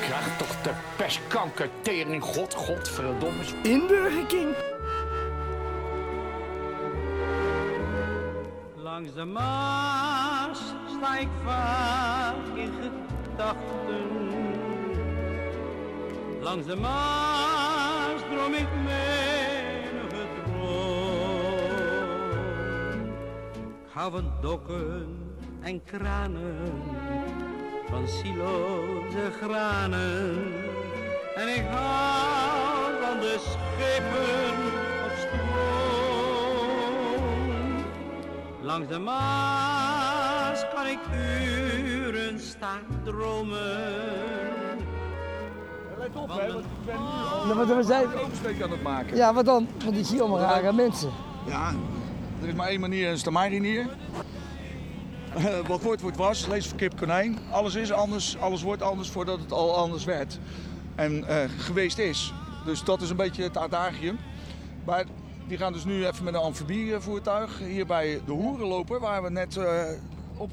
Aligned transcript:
Krijg 0.00 0.36
toch 0.36 0.62
de 0.62 0.72
pestkanker, 0.96 1.68
tering, 1.82 2.22
god, 2.22 2.54
godverdomme. 2.54 3.42
In 3.62 3.86
Burger 3.86 4.26
King. 4.26 4.54
Langs 8.74 9.14
de 9.14 9.24
Maas 9.24 10.58
sta 10.96 11.18
ik 11.18 11.28
vaak 11.44 12.46
in 12.54 12.72
gedachten. 12.82 14.06
Langs 16.40 16.66
de 16.66 16.76
Maas 16.76 18.20
droom 18.30 18.54
ik 18.54 18.68
menige 18.84 20.26
droom. 20.44 20.96
Ik 23.84 23.92
hou 23.92 24.10
van 24.10 24.32
dokken 24.40 25.26
en 25.62 25.84
kranen, 25.84 26.82
van 27.90 28.08
siloze 28.08 29.30
granen. 29.40 30.52
En 31.34 31.48
ik 31.48 31.64
hou 31.70 32.92
van 33.02 33.20
de 33.20 33.36
schepen 33.38 34.54
op 35.04 35.12
stroom. 35.18 35.56
Langs 38.62 38.88
de 38.88 38.98
Maas 38.98 40.64
kan 40.74 40.86
ik 40.86 40.98
uren 41.12 42.40
staan 42.40 42.82
dromen. 43.04 44.04
Let 45.98 46.16
op, 46.16 46.28
hè, 46.28 46.52
want 46.52 46.64
ik 46.64 46.84
ben 46.84 46.94
nu 46.94 47.00
al 47.52 47.76
we 47.76 47.82
zijn... 47.82 48.02
een 48.04 48.18
oversteek 48.18 48.62
aan 48.62 48.70
het 48.70 48.82
maken. 48.82 49.16
Ja, 49.16 49.34
wat 49.34 49.44
dan? 49.44 49.68
Want 49.84 49.96
ik 49.96 50.04
zie 50.04 50.20
allemaal 50.20 50.40
rare 50.40 50.72
mensen. 50.72 51.10
Ja, 51.46 51.72
er 52.42 52.48
is 52.48 52.54
maar 52.54 52.68
één 52.68 52.80
manier 52.80 53.02
en 53.02 53.08
dat 53.08 53.16
is 53.16 53.22
de 53.22 53.30
marinier. 53.30 53.86
Eh, 55.36 55.66
wat 55.66 55.82
wordt, 55.82 56.00
wordt 56.00 56.16
was. 56.16 56.46
Lees 56.46 56.66
voor 56.66 56.78
kip, 56.78 56.96
konijn. 56.96 57.38
Alles 57.50 57.74
is 57.74 57.92
anders, 57.92 58.38
alles 58.38 58.62
wordt 58.62 58.82
anders 58.82 59.08
voordat 59.10 59.40
het 59.40 59.52
al 59.52 59.76
anders 59.76 60.04
werd. 60.04 60.38
En 60.94 61.28
eh, 61.28 61.50
geweest 61.58 61.98
is. 61.98 62.34
Dus 62.64 62.84
dat 62.84 63.02
is 63.02 63.10
een 63.10 63.16
beetje 63.16 63.42
het 63.42 63.56
adagium. 63.56 64.18
Maar 64.84 65.04
die 65.48 65.58
gaan 65.58 65.72
dus 65.72 65.84
nu 65.84 66.06
even 66.06 66.24
met 66.24 66.34
een 66.34 66.40
amfibievoertuig 66.40 67.58
hier 67.58 67.86
bij 67.86 68.20
de 68.26 68.32
Hoerenloper, 68.32 69.00
waar 69.00 69.22
we 69.22 69.30
net 69.30 69.56
eh, 69.56 69.82
op 70.36 70.50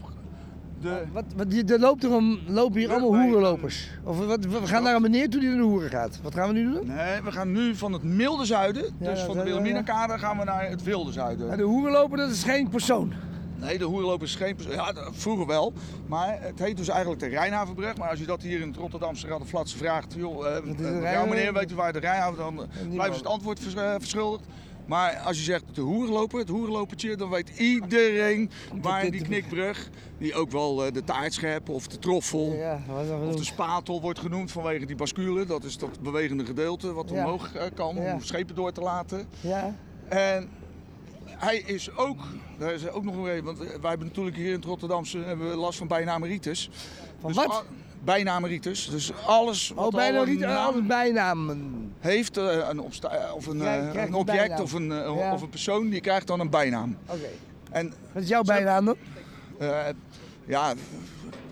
de... 0.82 1.04
Wat, 1.14 1.24
wat, 1.36 1.54
er 1.54 1.80
loopt 1.80 2.04
er 2.04 2.12
een, 2.12 2.40
lopen 2.48 2.80
hier 2.80 2.92
allemaal 2.92 3.22
hoerenlopers. 3.22 3.90
Of 4.04 4.26
wat, 4.26 4.46
we 4.46 4.68
gaan 4.68 4.84
naar 4.84 4.96
een 4.96 5.02
meneer 5.02 5.30
toe 5.30 5.40
die 5.40 5.50
naar 5.50 5.58
de 5.58 5.64
hoeren 5.64 5.90
gaat. 5.90 6.20
Wat 6.24 6.34
gaan 6.34 6.48
we 6.48 6.54
nu 6.54 6.74
doen? 6.74 6.88
Nee, 6.88 7.22
we 7.22 7.32
gaan 7.32 7.52
nu 7.52 7.76
van 7.76 7.94
het 7.94 8.04
milde 8.04 8.46
zuiden, 8.46 8.84
dus 9.00 9.20
ja, 9.20 9.26
van 9.26 9.38
de. 9.38 9.44
Wilhelminakade, 9.44 10.18
gaan 10.18 10.38
we 10.38 10.44
naar 10.44 10.70
het 10.70 10.84
wilde 10.84 11.12
zuiden. 11.12 11.48
Ja, 11.48 11.56
de 11.56 11.64
hoerenloper, 11.64 12.18
dat 12.18 12.30
is 12.30 12.44
geen 12.44 12.70
persoon. 12.70 13.14
Nee, 13.64 13.78
de 13.78 13.84
Hoerenloop 13.86 14.24
is 14.24 14.36
geen... 14.36 14.56
Ja, 14.70 14.94
vroeger 15.12 15.46
wel. 15.48 15.74
Maar 16.08 16.38
het 16.42 16.60
heet 16.60 16.78
dus 16.78 16.88
eigenlijk 16.88 17.20
de 17.20 17.28
Rijnhavenbrug. 17.28 17.98
Maar 17.98 18.10
als 18.10 18.20
je 18.20 18.26
dat 18.26 18.42
hier 18.42 18.62
in 18.62 18.68
het 18.68 18.78
Rotterdamse 18.78 19.28
Raddenflatse 19.28 19.78
vraagt... 19.78 20.14
joh, 20.18 20.48
eh, 20.48 20.58
eh, 20.58 20.64
mevrouw, 20.64 21.26
meneer, 21.26 21.54
weet 21.54 21.72
u 21.72 21.76
waar 21.76 21.94
de 21.94 22.00
Rijnhaven... 22.00 22.38
dan 22.38 22.62
eh, 22.62 22.68
blijven 22.90 23.14
ze 23.16 23.22
het 23.22 23.32
antwoord 23.32 23.60
vers- 23.60 23.76
eh, 23.76 23.94
verschuldigd. 23.98 24.46
Maar 24.88 25.18
als 25.18 25.38
je 25.38 25.44
zegt 25.44 25.64
de 25.74 25.82
hoerenloper, 25.82 26.40
het 26.40 26.50
hoerenlopertje... 26.50 27.16
dan 27.16 27.30
weet 27.30 27.50
iedereen 27.50 28.50
waar 28.82 29.12
die 29.12 29.22
knikbrug... 29.22 29.90
die 30.18 30.34
ook 30.36 30.52
wel 30.52 30.76
de 30.76 31.04
taartschep 31.04 31.70
of 31.70 31.88
de 31.88 32.00
troffel... 32.00 32.54
Ja, 32.54 32.80
Of 33.28 33.36
de 33.36 33.44
spatel 33.44 34.02
wordt 34.02 34.20
genoemd 34.20 34.52
vanwege 34.52 34.86
die 34.86 34.96
bascule. 34.96 35.46
Dat 35.46 35.64
is 35.64 35.78
dat 35.78 36.00
bewegende 36.02 36.46
gedeelte 36.46 36.94
wat 36.94 37.10
Ja. 37.10 37.16
omhoog 37.24 37.52
kan 37.76 37.96
Ja. 37.96 38.14
om 38.14 38.22
schepen 38.22 38.56
door 38.56 38.72
te 38.72 38.82
laten. 38.82 39.28
Ja, 39.42 39.76
En 40.10 40.50
hij 41.38 41.58
is 41.58 41.96
ook, 41.96 42.20
daar 42.58 42.74
is 42.74 42.90
ook 42.90 43.04
nog 43.04 43.16
een 43.16 43.26
reden, 43.26 43.44
want 43.44 43.58
wij 43.58 43.68
hebben 43.90 44.08
natuurlijk 44.08 44.36
hier 44.36 44.48
in 44.48 44.54
het 44.56 44.66
Rotterdamse 44.66 45.18
hebben 45.18 45.50
we 45.50 45.56
last 45.56 45.78
van 45.78 45.88
bijnaameritis. 45.88 46.70
Van 47.20 47.32
Dus 47.34 47.46
wat? 47.46 47.66
bijnaameritis. 48.04 48.90
Dus 48.90 49.12
alles 49.26 49.70
wat 49.76 49.86
oh, 49.86 49.92
bijna 49.92 50.18
al 50.18 50.24
een 50.24 50.30
niet 50.30 50.40
naam 50.40 50.74
alle 50.74 50.82
bijnamen. 50.84 51.94
heeft, 52.00 52.38
eh, 52.38 52.44
een, 52.70 52.80
eh, 52.80 53.34
of 53.36 53.46
een, 53.48 53.62
eh, 53.62 54.04
een 54.06 54.14
object 54.14 54.38
bijnaam. 54.48 54.62
of 54.62 54.72
een, 54.74 54.92
eh, 54.92 55.16
Ja. 55.18 55.34
of 55.34 55.42
een 55.42 55.50
persoon, 55.50 55.90
die 55.90 56.02
krijgt 56.02 56.28
dan 56.28 56.40
een 56.40 56.50
bijnaam. 56.50 56.98
Oké. 57.06 57.28
En 57.72 57.94
Wat 58.12 58.24
is 58.24 58.30
jouw 58.30 58.42
bijnaam 58.44 58.86
dan? 58.86 58.96
eh, 59.60 59.80
ja, 60.46 60.74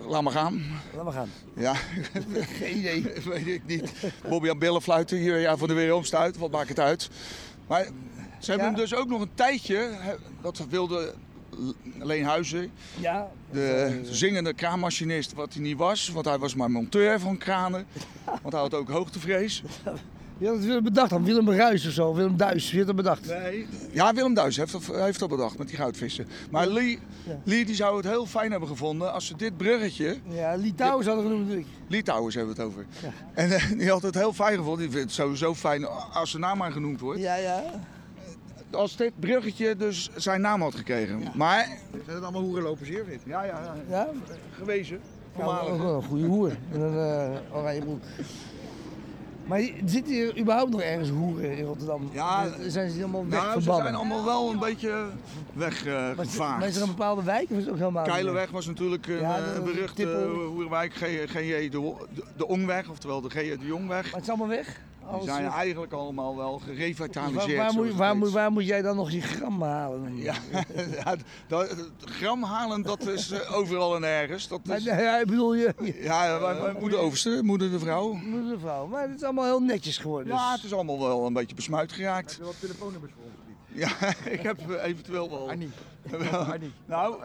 laat 0.07 0.21
maar 0.21 0.33
gaan. 0.33 0.63
Laat 0.95 1.03
maar 1.03 1.13
gaan. 1.13 1.29
Ja, 1.55 1.73
Geen 2.59 2.77
idee. 2.77 3.01
weet 3.25 3.47
ik 3.47 3.61
niet. 3.65 3.91
Bobby 4.29 4.49
aan 4.49 4.59
billen 4.59 4.81
fluiten 4.81 5.17
hier 5.17 5.37
ja, 5.39 5.57
van 5.57 5.67
de 5.67 5.73
weeromstuit, 5.73 6.37
wat 6.37 6.51
maakt 6.51 6.69
het 6.69 6.79
uit. 6.79 7.09
Maar 7.67 7.87
ze 8.41 8.49
hebben 8.51 8.69
Ja. 8.69 8.73
hem 8.73 8.81
dus 8.83 8.95
ook 8.95 9.07
nog 9.07 9.21
een 9.21 9.33
tijdje, 9.33 9.89
dat 10.41 10.65
wilde 10.69 11.13
Leen 11.99 12.23
Huizen, 12.25 12.71
Ja. 12.99 13.27
de 13.51 13.99
zingende 14.03 14.53
kraanmachinist, 14.53 15.33
wat 15.33 15.53
hij 15.53 15.61
niet 15.63 15.77
was, 15.77 16.09
want 16.09 16.25
hij 16.25 16.37
was 16.37 16.55
maar 16.55 16.71
monteur 16.71 17.19
van 17.19 17.37
kranen. 17.37 17.85
Want 18.25 18.53
hij 18.53 18.61
had 18.61 18.73
ook 18.73 18.89
hoogtevrees. 18.89 19.63
Had 20.43 20.55
het 20.55 20.65
Willem 20.65 20.83
bedacht 20.83 21.09
dan? 21.09 21.23
Willem 21.25 21.49
Ruis 21.51 21.87
of 21.87 21.93
zo? 21.93 22.13
Willem 22.13 22.37
Duis, 22.37 22.69
wie 22.69 22.77
had 22.79 22.87
het 22.87 22.95
bedacht? 22.95 23.27
Nee. 23.27 23.67
Ja, 23.91 24.13
Willem 24.13 24.33
Duis 24.33 24.57
heeft 24.57 24.71
dat, 24.71 24.85
heeft 24.85 25.19
dat 25.19 25.29
bedacht 25.29 25.57
met 25.57 25.67
die 25.67 25.77
goudvissen. 25.77 26.27
Maar 26.51 26.67
Lee, 26.67 26.99
Lee 27.43 27.65
die 27.65 27.75
zou 27.75 27.97
het 27.97 28.05
heel 28.05 28.25
fijn 28.25 28.51
hebben 28.51 28.69
gevonden 28.69 29.13
als 29.13 29.25
ze 29.25 29.35
dit 29.35 29.57
bruggetje, 29.57 30.17
Ja, 30.29 30.55
Litouwers 30.55 31.07
hadden 31.07 31.25
genoemd 31.25 31.41
natuurlijk. 31.43 31.67
Litouwers 31.87 32.35
hebben 32.35 32.55
we 32.55 32.61
het 32.61 32.71
over. 32.71 32.85
En 33.33 33.51
eh, 33.51 33.63
die 33.77 33.89
had 33.89 34.01
het 34.01 34.15
heel 34.15 34.33
fijn 34.33 34.57
gevonden. 34.57 34.79
Die 34.81 34.89
vindt 34.89 35.05
het 35.05 35.13
sowieso 35.15 35.55
fijn 35.55 35.85
als 36.13 36.29
zijn 36.29 36.41
naam 36.41 36.57
maar 36.57 36.71
genoemd 36.71 36.99
wordt. 36.99 37.19
Ja, 37.21 37.35
ja. 37.35 37.63
Als 38.71 38.95
dit 38.95 39.11
bruggetje 39.19 39.75
dus 39.75 40.09
zijn 40.15 40.41
naam 40.41 40.61
had 40.61 40.75
gekregen. 40.75 41.21
Maar, 41.35 41.63
Zijn 42.05 42.15
het 42.15 42.23
allemaal 42.23 42.41
hoerenlopers 42.41 42.89
hier, 42.89 43.03
vind 43.07 43.21
ja, 43.25 43.43
ja, 43.43 43.61
ja, 43.63 43.75
Ja? 43.89 44.07
gewezen. 44.57 44.99
Ja, 45.37 45.43
Voormalig. 45.43 45.81
wel 45.81 45.95
een 45.95 46.03
goede 46.03 46.25
hoer. 46.25 46.51
Met 46.71 46.81
een 46.81 46.97
eh, 46.97 47.55
oranje 47.57 47.79
broek. 47.81 48.01
Maar 49.45 49.59
zitten 49.85 50.13
hier 50.13 50.39
überhaupt 50.39 50.71
nog 50.71 50.81
ergens 50.81 51.09
hoeren 51.09 51.57
in 51.57 51.65
Rotterdam? 51.65 52.09
Ja, 52.13 52.47
zijn 52.67 52.89
ze 52.89 52.95
helemaal 52.95 53.23
Nou, 53.23 53.61
ze 53.61 53.73
zijn 53.73 53.95
allemaal 53.95 54.25
wel 54.25 54.51
een 54.51 54.59
beetje 54.59 54.89
Maar 54.89 55.07
weggevaagd. 55.53 56.59
maar 56.59 56.67
is 56.67 56.75
er 56.75 56.81
een 56.81 56.87
bepaalde 56.87 57.23
wijk 57.23 57.43
of 57.49 57.57
is 57.57 57.63
het 57.63 57.69
ook 57.69 57.77
helemaal 57.79 58.03
niet? 58.03 58.11
Keilenweg 58.11 58.51
was 58.51 58.65
natuurlijk 58.65 59.07
een 59.07 59.19
Ja, 59.19 59.35
de- 59.35 59.61
beruchte 59.61 59.93
Tippel. 59.95 60.29
hoerenwijk, 60.45 60.93
G- 60.93 61.29
GJ 61.31 61.69
de, 61.69 61.93
de 62.37 62.47
Ongweg, 62.47 62.89
oftewel 62.89 63.21
de 63.21 63.29
GJ 63.29 63.57
de 63.57 63.65
Jongweg. 63.65 64.03
Maar 64.03 64.11
het 64.13 64.21
is 64.21 64.29
allemaal 64.29 64.47
weg? 64.47 64.79
Die 65.19 65.29
zijn 65.29 65.45
eigenlijk 65.47 65.93
allemaal 65.93 66.35
wel 66.35 66.51
waar, 66.65 66.75
gerevitaliseerd. 66.75 67.57
waar, 67.57 67.73
moet, 67.73 67.93
waar, 67.93 68.17
moet, 68.17 68.31
waar 68.31 68.51
moet 68.51 68.65
jij 68.65 68.81
dan 68.81 68.95
nog 68.95 69.09
die 69.09 69.21
gram 69.21 69.61
halen? 69.61 70.17
Ja, 70.23 70.33
ja, 71.03 71.15
dat, 71.47 71.75
gram 71.99 72.43
halen, 72.43 72.81
dat 72.81 73.07
is 73.07 73.31
eh, 73.31 73.57
overal 73.57 73.95
en 73.95 74.03
ergens. 74.03 74.47
Dat 74.47 74.65
Maar, 74.65 74.77
is, 74.77 74.83
ja, 74.83 75.19
ik 75.19 75.25
bedoel 75.27 75.53
je, 75.55 75.73
ja, 76.01 76.37
mijn 76.39 76.75
moeder 76.79 76.99
overste, 76.99 77.39
moeder 77.43 77.71
de 77.71 77.79
vrouw. 77.79 78.13
moeder 78.13 78.59
vrouw. 78.59 78.87
Maar 78.87 79.01
het 79.07 79.15
is 79.15 79.23
allemaal 79.23 79.45
heel 79.45 79.59
netjes 79.61 79.97
geworden. 79.97 80.33
Ja, 80.33 80.45
dus- 80.51 80.55
het 80.55 80.63
is 80.63 80.73
allemaal 80.73 80.99
wel 80.99 81.25
een 81.25 81.33
beetje 81.33 81.55
besmuit 81.55 81.91
geraakt. 81.91 82.29
Heb 82.31 82.39
je 82.39 82.45
wat 82.45 82.59
telefoonnummers 82.59 83.13
voor 83.13 83.23
ons? 83.23 83.29
Ja, 83.73 83.89
ik 84.37 84.41
heb 84.41 84.71
eh, 84.71 84.83
eventueel 84.83 85.29
wel. 85.29 85.49
Annie. 85.49 85.69
wel- 86.09 86.39
Annie. 86.39 86.71
Nou, 86.85 87.15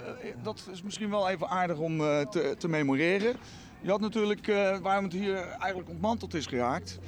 dat 0.42 0.68
is 0.72 0.82
misschien 0.82 1.10
wel 1.10 1.28
even 1.28 1.48
aardig 1.48 1.76
om 1.78 2.00
eh, 2.00 2.20
te, 2.20 2.54
te 2.58 2.68
memoreren. 2.68 3.36
Je 3.80 3.90
had 3.90 4.00
natuurlijk, 4.00 4.48
eh, 4.48 4.76
waarom 4.78 5.04
het 5.04 5.12
hier 5.12 5.36
eigenlijk 5.48 5.88
ontmanteld 5.88 6.34
is 6.34 6.46
geraakt. 6.46 6.98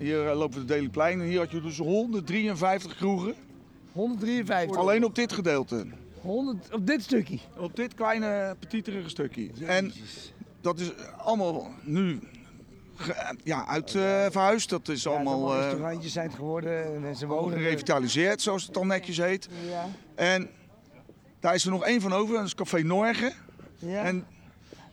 Hier 0.00 0.28
eh, 0.28 0.36
lopen 0.36 0.54
we 0.60 0.64
de 0.64 0.72
Dailyplein 0.72 1.20
en 1.20 1.26
hier 1.26 1.38
had 1.38 1.50
je 1.50 1.60
dus 1.60 1.78
153 1.78 2.96
kroegen. 2.96 3.34
153. 3.92 4.76
Alleen 4.76 5.04
op 5.04 5.14
dit 5.14 5.32
gedeelte. 5.32 5.86
100, 6.20 6.72
op 6.74 6.86
dit 6.86 7.02
stukje. 7.02 7.38
Op 7.58 7.76
dit 7.76 7.94
kleine, 7.94 8.56
petiterige 8.58 9.08
stukje. 9.08 9.50
En 9.66 9.92
dat 10.60 10.78
is 10.78 10.92
allemaal 11.16 11.68
nu 11.82 12.18
ja, 13.44 13.66
uit 13.66 13.94
eh, 13.94 14.26
verhuisd. 14.30 14.68
Dat 14.68 14.88
is 14.88 15.02
Ja, 15.02 15.10
allemaal 15.10 15.32
allemaal 15.34 15.54
eh, 15.56 15.62
restaurantjes 15.62 16.12
zijn 16.12 16.26
het 16.26 16.34
geworden 16.36 16.84
en 16.94 17.00
mensen 17.00 17.28
wonen. 17.28 17.54
er. 17.58 17.62
gerevitaliseerd, 17.62 18.42
zoals 18.42 18.64
het 18.64 18.74
dan 18.74 18.86
netjes 18.86 19.16
heet. 19.16 19.48
Ja. 19.68 19.86
En 20.14 20.48
daar 21.40 21.54
is 21.54 21.64
er 21.64 21.70
nog 21.70 21.84
één 21.84 22.00
van 22.00 22.12
over, 22.12 22.34
dat 22.36 22.44
is 22.44 22.54
Café 22.54 22.82
Norge. 22.82 23.32
Ja. 23.78 24.02
En 24.02 24.26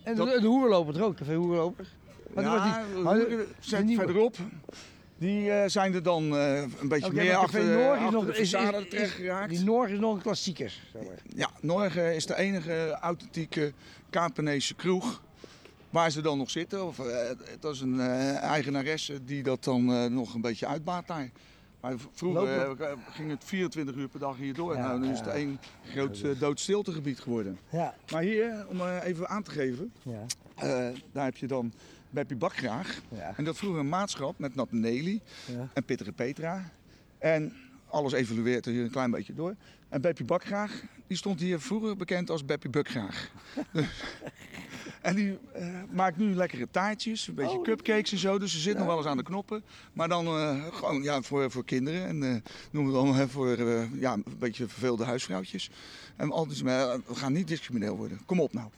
En 0.04 0.16
dat- 0.16 0.28
de, 0.34 0.42
de 0.42 0.48
hoerloper 0.48 0.96
er 0.96 1.04
ook, 1.04 1.16
café 1.16 1.34
hoerloper. 1.36 1.88
Maar 2.34 2.44
die 2.44 2.54
was 2.54 2.64
ja, 2.64 2.82
niet- 2.86 2.96
de 2.96 3.02
maar 3.02 3.16
de- 3.16 3.48
de 3.70 3.84
nieuwe. 3.84 4.04
verderop. 4.04 4.36
Die 5.18 5.52
eh, 5.52 5.70
zijn 5.70 5.94
er 5.94 6.04
dan 6.04 6.38
eh, 6.38 6.62
een 6.62 6.88
beetje 6.88 7.12
meer 7.14 7.36
achter, 7.36 7.62
is 7.62 7.86
achter 7.86 8.12
nog, 8.12 8.26
de 8.26 8.32
is, 8.32 8.54
is, 9.02 9.10
geraakt. 9.12 9.50
Die 9.50 9.64
Norge 9.64 9.94
is 9.94 10.00
nog 10.00 10.16
een 10.16 10.22
klassieker. 10.22 10.82
zeg 10.94 11.04
maar. 11.04 11.16
Ja, 11.36 11.50
Norge 11.62 12.16
is 12.16 12.26
de 12.26 12.36
enige 12.38 12.98
authentieke 13.02 13.74
Kapenese 14.10 14.76
kroeg 14.76 15.22
waar 15.90 16.12
ze 16.12 16.22
dan 16.22 16.38
nog 16.38 16.50
zitten. 16.50 16.86
Of, 16.86 17.00
eh, 17.00 17.28
het 17.28 17.64
is 17.64 17.80
een 17.82 18.00
eh, 18.00 18.36
eigenaresse 18.38 19.24
die 19.24 19.44
dat 19.44 19.64
dan 19.64 19.94
eh, 19.94 20.06
nog 20.06 20.34
een 20.34 20.42
beetje 20.42 20.68
uitbaat 20.68 21.08
daar. 21.08 21.30
Maar 21.82 21.94
vroeger 22.14 22.82
eh, 22.82 22.92
ging 23.12 23.30
het 23.30 23.44
24 23.44 23.96
uur 23.96 24.08
per 24.08 24.20
dag 24.20 24.38
hier 24.38 24.54
door. 24.54 24.76
Ja, 24.76 24.88
nou, 24.88 25.00
nu 25.00 25.12
is 25.12 25.18
het 25.18 25.28
ja. 25.28 25.34
één 25.34 25.60
groot 25.90 26.20
eh, 26.22 26.40
doodstiltegebied 26.40 27.20
geworden. 27.20 27.60
Ja. 27.70 27.96
Maar 28.12 28.22
hier, 28.22 28.66
om 28.70 28.82
eh, 28.82 28.98
even 29.04 29.28
aan 29.30 29.44
te 29.44 29.52
geven, 29.52 29.92
Ja. 30.04 30.26
eh, 30.56 30.88
daar 31.12 31.26
heb 31.26 31.38
je 31.38 31.48
dan 31.48 31.74
Beppie 32.10 32.38
Bakgraag. 32.38 33.02
Ja. 33.10 33.34
En 33.38 33.44
dat 33.44 33.58
vroeger 33.58 33.80
een 33.80 33.90
maatschap 33.90 34.40
met 34.40 34.56
Nat 34.56 34.72
Nelly 34.72 35.22
Ja. 35.46 35.70
en 35.74 35.84
Pitter 35.84 36.08
en 36.08 36.14
Petra. 36.14 36.72
En 37.18 37.54
alles 37.88 38.14
evolueert 38.14 38.66
er 38.66 38.72
hier 38.72 38.84
een 38.84 38.92
klein 38.92 39.12
beetje 39.12 39.34
door. 39.34 39.56
En 39.90 40.02
Beppie 40.02 40.26
Bakgraag, 40.26 40.82
die 41.08 41.18
stond 41.18 41.40
hier 41.40 41.60
vroeger 41.60 41.98
bekend 41.98 42.30
als 42.30 42.46
Beppie 42.46 42.70
Bukgraag. 42.70 43.30
En 45.02 45.16
die 45.16 45.38
eh, 45.54 45.68
maakt 45.92 46.18
nu 46.18 46.36
lekkere 46.36 46.68
taartjes, 46.72 47.28
een 47.28 47.34
beetje 47.36 47.58
Oh, 47.58 47.64
cupcakes 47.64 48.12
en 48.12 48.18
zo. 48.18 48.40
Dus 48.40 48.52
ze 48.52 48.60
zit 48.60 48.78
nog 48.78 48.86
wel 48.88 48.98
eens 48.98 49.06
aan 49.06 49.18
de 49.18 49.24
knoppen. 49.24 49.64
Maar 49.94 50.08
dan 50.08 50.26
eh, 50.28 50.66
gewoon 50.74 51.04
ja, 51.04 51.22
voor, 51.22 51.52
voor 51.52 51.66
kinderen. 51.66 52.08
En 52.08 52.24
eh 52.24 52.36
noemen 52.72 52.94
we 52.94 52.98
dan 52.98 53.20
eh, 53.20 53.28
voor 53.28 53.58
ja, 54.00 54.14
een 54.14 54.24
beetje 54.40 54.68
verveelde 54.68 55.04
huisvrouwtjes. 55.04 55.70
En 56.16 56.32
altijd, 56.32 56.64
maar 56.64 56.98
we 57.08 57.16
gaan 57.16 57.34
niet 57.34 57.48
discrimineel 57.48 57.98
worden. 57.98 58.20
Kom 58.26 58.40
op 58.40 58.54
nou. 58.54 58.70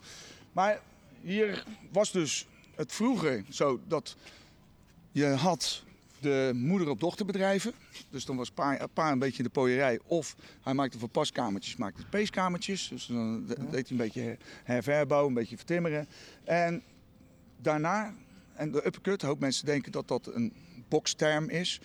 Maar 0.52 0.80
hier 1.22 1.64
was 1.92 2.12
dus 2.12 2.48
het 2.80 2.92
vroeger 2.94 3.44
zo 3.50 3.80
dat 3.88 4.16
je 5.12 5.26
had 5.26 5.84
de 6.20 6.52
moeder 6.56 6.90
op 6.90 7.00
dochterbedrijven. 7.00 7.74
Dus 8.10 8.26
dan 8.26 8.36
was 8.36 8.52
pa, 8.52 8.88
pa 8.94 9.12
een 9.12 9.20
beetje 9.20 9.44
de 9.44 9.50
pooierij. 9.50 10.00
Of 10.06 10.36
hij 10.62 10.74
maakte 10.74 11.00
voor 11.00 11.10
paskamertjes, 11.10 11.76
maakte 11.76 12.06
peeskamertjes. 12.10 12.88
Dus 12.88 13.06
dan 13.06 13.46
de- 13.48 13.56
deed 13.56 13.72
hij 13.72 13.84
een 13.90 13.98
beetje 13.98 14.22
her- 14.22 14.38
herverbouw, 14.64 15.28
een 15.28 15.34
beetje 15.34 15.58
vertimmeren. 15.58 16.08
En 16.44 16.84
daarna, 17.62 18.14
en 18.54 18.72
de 18.72 18.86
uppercut, 18.86 19.22
hoop 19.22 19.40
mensen 19.40 19.66
denken 19.66 19.92
dat 19.92 20.08
dat 20.08 20.28
een 20.34 20.54
boksterm 20.88 21.50
is. 21.50 21.80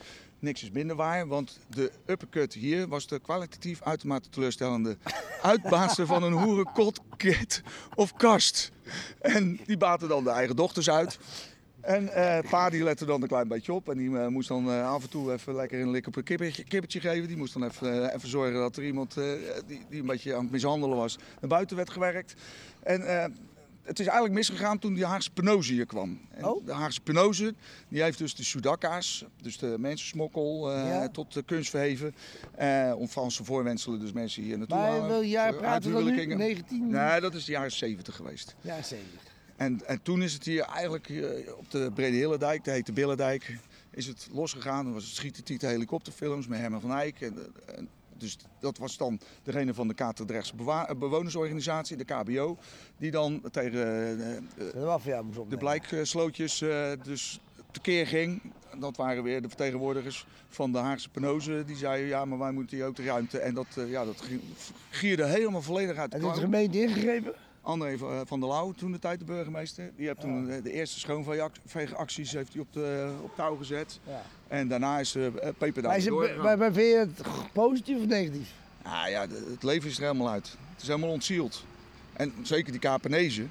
Niks 0.44 0.62
is 0.62 0.70
minder 0.70 0.96
waar, 0.96 1.26
want 1.26 1.58
de 1.68 1.92
uppercut 2.06 2.54
hier 2.54 2.88
was 2.88 3.06
de 3.06 3.18
kwalitatief 3.18 3.82
uitermate 3.82 4.28
teleurstellende 4.28 4.96
uitbaanster 5.42 6.06
van 6.06 6.22
een 6.22 6.32
hoerenkot, 6.32 7.00
kit 7.16 7.62
of 7.94 8.12
kast. 8.12 8.70
En 9.20 9.60
die 9.66 9.76
baten 9.76 10.08
dan 10.08 10.24
de 10.24 10.30
eigen 10.30 10.56
dochters 10.56 10.90
uit. 10.90 11.18
En 11.80 12.08
eh, 12.08 12.50
pa 12.50 12.70
die 12.70 12.82
lette 12.82 13.04
dan 13.04 13.22
een 13.22 13.28
klein 13.28 13.48
beetje 13.48 13.72
op. 13.72 13.88
En 13.88 13.96
die 13.96 14.18
eh, 14.18 14.26
moest 14.26 14.48
dan 14.48 14.70
eh, 14.70 14.90
af 14.90 15.02
en 15.02 15.10
toe 15.10 15.32
even 15.32 15.54
lekker 15.54 15.80
een 15.80 15.90
lik 15.90 16.06
op 16.06 16.16
een 16.16 16.22
kippetje, 16.22 16.64
kippetje 16.64 17.00
geven. 17.00 17.28
Die 17.28 17.36
moest 17.36 17.52
dan 17.52 17.64
even, 17.64 18.14
even 18.14 18.28
zorgen 18.28 18.54
dat 18.54 18.76
er 18.76 18.84
iemand 18.84 19.14
die, 19.66 19.84
die 19.88 20.00
een 20.00 20.06
beetje 20.06 20.34
aan 20.34 20.42
het 20.42 20.52
mishandelen 20.52 20.96
was, 20.96 21.18
naar 21.40 21.50
buiten 21.50 21.76
werd 21.76 21.90
gewerkt. 21.90 22.34
En 22.82 23.32
het 23.84 23.98
is 23.98 24.04
eigenlijk 24.06 24.34
misgegaan 24.34 24.78
toen 24.78 24.94
die 24.94 25.04
Haagse 25.04 25.30
penose 25.30 25.72
hier 25.72 25.86
kwam. 25.86 26.20
En 26.30 26.44
Oh. 26.44 26.66
De 26.66 26.72
Haagse 26.72 27.00
penose 27.00 27.54
die 27.88 28.02
heeft 28.02 28.18
dus 28.18 28.34
de 28.34 28.44
sudaka's, 28.44 29.24
dus 29.42 29.58
de 29.58 29.74
mensensmokkel, 29.78 30.72
eh, 30.72 30.88
Ja. 30.88 31.08
tot 31.08 31.32
de 31.32 31.42
kunst 31.42 31.70
verheven. 31.70 32.14
Eh 32.54 32.92
om 32.96 33.08
valse 33.08 33.44
voorwenselen 33.44 34.00
dus 34.00 34.12
mensen 34.12 34.42
hier 34.42 34.58
naartoe 34.58 34.76
Maar 34.76 34.90
halen. 34.90 35.08
welk 35.08 35.24
jaar 35.24 35.52
voor 35.52 35.60
praten 35.60 35.88
we 35.88 35.94
dan 35.94 36.04
nu? 36.04 36.10
uithuwelijkingen. 36.10 36.38
19? 36.38 36.90
Nee, 36.90 37.20
dat 37.20 37.34
is 37.34 37.44
de 37.44 37.52
jaren 37.52 37.72
70 37.72 38.16
geweest. 38.16 38.54
Ja, 38.60 38.82
70. 38.82 39.32
En, 39.56 39.86
en 39.86 40.02
toen 40.02 40.22
is 40.22 40.32
het 40.32 40.44
hier 40.44 40.62
eigenlijk 40.62 41.08
eh, 41.08 41.52
op 41.56 41.70
de 41.70 41.90
Brede 41.94 42.16
Hillendijk, 42.16 42.64
de 42.64 42.70
heette 42.70 42.92
Billendijk, 42.92 43.58
is 43.90 44.06
het 44.06 44.28
losgegaan. 44.32 44.84
Dan 44.84 44.92
was 44.92 45.04
het 45.04 45.14
schieten 45.14 45.68
helikopterfilms 45.68 46.46
met 46.46 46.58
Herman 46.58 46.80
van 46.80 46.92
Eyck. 46.92 47.20
En, 47.20 47.34
eh, 47.66 47.78
en, 47.78 47.88
dus 48.18 48.36
dat 48.60 48.78
was 48.78 48.96
dan 48.96 49.20
degene 49.42 49.74
van 49.74 49.88
de 49.88 49.94
Katerdrechtse 49.94 50.54
eh, 50.56 50.90
Bewonersorganisatie, 50.98 51.96
de 51.96 52.04
KBO, 52.04 52.58
die 52.98 53.10
dan 53.10 53.42
tegen 53.50 53.80
eh, 53.80 54.36
eh, 54.36 55.04
De 55.04 55.44
de 55.48 55.56
blijkslootjes 55.56 56.58
dus 57.02 57.40
tekeer 57.70 58.06
ging. 58.06 58.42
Dat 58.78 58.96
waren 58.96 59.22
weer 59.22 59.42
de 59.42 59.48
vertegenwoordigers 59.48 60.26
van 60.48 60.72
de 60.72 60.78
Haagse 60.78 61.10
Penose. 61.10 61.62
Die 61.66 61.76
zeiden, 61.76 62.08
ja, 62.08 62.24
maar 62.24 62.38
wij 62.38 62.52
moeten 62.52 62.76
hier 62.76 62.86
ook 62.86 62.96
de 62.96 63.04
ruimte. 63.04 63.38
En 63.38 63.54
dat, 63.54 63.66
ja, 63.86 64.04
dat 64.04 64.24
gierde 64.90 65.26
helemaal 65.26 65.62
volledig 65.62 65.96
uit 65.96 66.10
de 66.10 66.16
En 66.16 66.22
heeft 66.22 66.34
de 66.34 66.40
gemeente 66.40 66.82
ingegrepen? 66.82 67.34
André 67.64 67.98
van- 67.98 68.10
eh, 68.12 68.20
van 68.24 68.40
der 68.40 68.48
Lauw, 68.48 68.72
toen 68.72 68.92
de 68.92 68.98
tijd 68.98 69.18
de 69.18 69.24
burgemeester, 69.24 69.90
die 69.96 70.06
heeft 70.06 70.20
toen 70.20 70.50
eh, 70.50 70.62
de 70.62 70.72
eerste 70.72 70.98
schoonveegacties 70.98 72.32
heeft 72.32 72.52
hij 72.52 72.62
op, 72.62 72.72
de, 72.72 73.12
op 73.22 73.30
touw 73.36 73.56
gezet. 73.56 73.98
Ja. 74.06 74.22
En 74.48 74.68
daarna 74.68 74.98
is 74.98 75.16
uh, 75.16 75.26
Peper 75.58 75.72
Maar, 75.72 75.82
daar 75.82 75.96
is 75.96 76.04
het, 76.04 76.12
doorgegaan. 76.12 76.58
maar, 76.58 76.72
vind 76.72 76.90
je 76.90 76.96
het 76.98 77.22
positief 77.52 77.98
of 77.98 78.06
negatief? 78.06 78.52
Ah, 78.82 79.08
ja, 79.08 79.20
het 79.50 79.62
leven 79.62 79.88
is 79.90 79.96
er 79.96 80.02
helemaal 80.02 80.30
uit. 80.30 80.56
Het 80.72 80.82
is 80.82 80.88
helemaal 80.88 81.10
ontzield. 81.10 81.64
En 82.12 82.32
zeker 82.42 82.70
die 82.72 82.80
Kapenezen, 82.80 83.50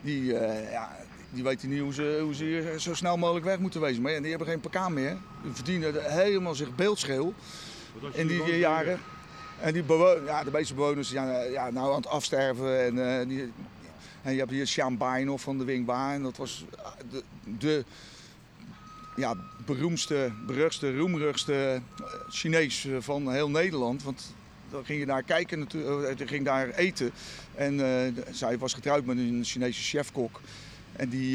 die, 0.00 0.36
eh, 0.38 0.70
ja, 0.72 0.96
die 1.30 1.42
weten 1.42 1.68
niet 1.68 1.80
hoe 1.80 1.94
ze, 1.94 2.20
hoe 2.22 2.34
ze 2.34 2.44
hier 2.44 2.78
zo 2.80 2.94
snel 2.94 3.16
mogelijk 3.16 3.44
weg 3.44 3.58
moeten 3.58 3.80
wezen. 3.80 4.02
Maar 4.02 4.12
ja, 4.12 4.20
die 4.20 4.30
hebben 4.30 4.48
geen 4.48 4.60
pk 4.60 4.88
meer. 4.88 5.16
Die 5.42 5.52
verdienen 5.52 6.04
er 6.04 6.10
helemaal 6.10 6.54
zich 6.54 6.74
beeldscheel 6.74 7.34
in 8.12 8.26
die 8.26 8.58
jaren. 8.58 8.98
En 9.62 9.72
die 9.72 9.84
ja, 10.24 10.44
de 10.44 10.50
meeste 10.50 10.74
bewoners 10.74 11.08
zijn 11.08 11.50
ja, 11.50 11.70
nou 11.70 11.90
aan 11.90 11.96
het 11.96 12.06
afsterven. 12.06 12.84
En, 12.84 13.20
eh, 13.20 13.28
die, 13.28 13.52
en 14.22 14.32
je 14.32 14.38
hebt 14.38 14.50
hier 14.50 14.66
Sjaan 14.66 14.98
van 15.38 15.58
de 15.58 15.64
Wingwa. 15.64 16.14
En 16.14 16.22
dat 16.22 16.36
was 16.36 16.64
eh, 16.76 16.86
de, 17.10 17.22
de 17.58 17.84
ja, 19.16 19.34
beroemdste, 19.66 20.32
beruchtste, 20.46 20.96
roemrugste 20.96 21.80
eh, 21.96 22.04
Chinees 22.28 22.88
van 22.98 23.32
heel 23.32 23.50
Nederland. 23.50 24.02
Want 24.02 24.34
dan 24.70 24.84
ging 24.84 25.00
je 25.00 25.06
daar 25.06 25.22
kijken, 25.22 25.58
natuurlijk, 25.58 26.28
ging 26.28 26.44
daar 26.44 26.68
eten. 26.70 27.10
En 27.54 27.80
zij 28.30 28.58
was 28.58 28.74
getrouwd 28.74 29.04
met 29.04 29.16
een 29.16 29.44
Chinese 29.44 29.82
chefkok. 29.82 30.40
En 30.92 31.08
die, 31.08 31.30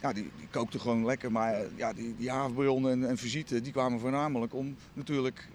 ja, 0.00 0.12
die, 0.14 0.30
kookte 0.50 0.78
gewoon 0.78 1.04
lekker. 1.04 1.32
Maar 1.32 1.60
ja, 1.76 1.92
die, 1.92 2.14
die 2.18 2.30
havenbron 2.30 2.88
en, 2.88 3.08
en 3.08 3.18
visite 3.18 3.60
die 3.60 3.72
kwamen 3.72 4.00
voornamelijk 4.00 4.54
om 4.54 4.76
natuurlijk... 4.92 5.48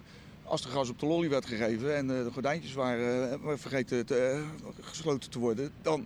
Als 0.46 0.64
er 0.64 0.70
gas 0.70 0.90
op 0.90 1.00
de 1.00 1.06
lolly 1.06 1.30
werd 1.30 1.46
gegeven 1.46 1.96
en 1.96 2.18
eh, 2.18 2.24
de 2.24 2.32
gordijntjes 2.32 2.74
waren 2.74 3.32
eh, 3.32 3.52
vergeten 3.56 4.06
te, 4.06 4.16
eh, 4.18 4.42
gesloten 4.82 5.30
te 5.30 5.40
worden, 5.40 5.72
dan 5.82 6.06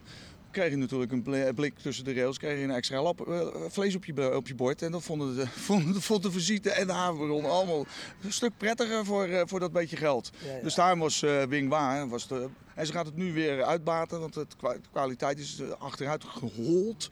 kreeg 0.52 0.70
je 0.70 0.76
natuurlijk 0.78 1.12
een 1.12 1.22
bl- 1.24 1.54
blik 1.56 1.80
tussen 1.80 2.04
de 2.06 2.14
rails, 2.14 2.38
kreeg 2.38 2.58
je 2.58 2.64
een 2.64 2.72
extra 2.72 3.02
lap, 3.02 3.52
vlees 3.70 3.96
op 3.96 4.06
je, 4.06 4.14
bo- 4.14 4.36
op 4.36 4.48
je 4.48 4.56
bord. 4.56 4.82
En 4.82 4.92
dat 4.92 5.04
vonden 5.10 5.36
de, 5.36 5.48
vonden 5.48 5.94
de, 5.94 6.02
vond 6.02 6.24
de 6.24 6.32
visite 6.32 6.70
en 6.72 6.88
de 6.88 6.94
havenbron 6.94 7.46
allemaal 7.46 7.86
een 8.24 8.34
stuk 8.34 8.52
prettiger 8.58 9.06
voor, 9.06 9.44
voor 9.46 9.60
dat 9.60 9.72
beetje 9.72 9.98
geld. 9.98 10.30
Ja, 10.46 10.54
ja. 10.56 10.62
Dus 10.64 10.76
daarom 10.76 11.00
was 11.00 11.20
Wing 11.50 11.70
Wa, 11.70 12.08
was 12.08 12.28
de, 12.28 12.48
en 12.76 12.86
ze 12.86 12.92
gaat 12.94 13.06
het 13.06 13.16
nu 13.16 13.34
weer 13.34 13.64
uitbaten, 13.64 14.20
want 14.20 14.34
de 14.34 14.46
kwaliteit 14.92 15.40
is 15.40 15.62
achteruit 15.80 16.24
gehold. 16.24 17.10